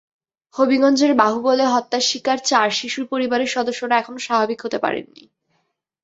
[0.55, 5.23] হবিগঞ্জের বাহুবলে হত্যার শিকার চার শিশুর পরিবারের সদস্যরা এখনো স্বাভাবিক হতে পারেননি।